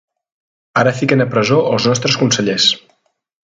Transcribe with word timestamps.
Ara 0.83 0.93
fiquen 1.01 1.21
a 1.25 1.29
presó 1.35 1.59
els 1.75 1.87
nostres 1.91 2.19
consellers. 2.23 2.67